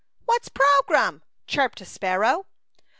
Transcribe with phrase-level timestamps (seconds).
[0.25, 2.47] what's programme?" chirped a sparrow.